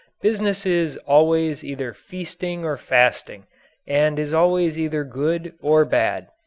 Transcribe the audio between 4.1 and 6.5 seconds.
is always either "good" or "bad."